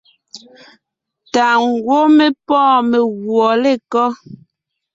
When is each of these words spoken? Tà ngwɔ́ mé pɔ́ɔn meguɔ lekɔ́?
Tà 1.33 1.45
ngwɔ́ 1.69 2.01
mé 2.15 2.25
pɔ́ɔn 2.47 2.77
meguɔ 2.89 3.47
lekɔ́? 3.63 4.07